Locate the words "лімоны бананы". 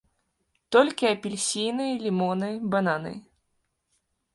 2.07-3.17